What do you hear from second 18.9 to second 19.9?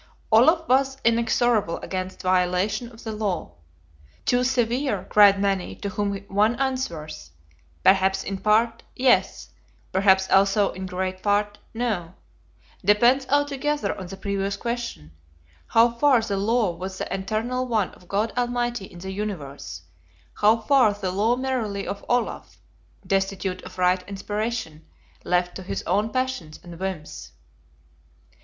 the universe,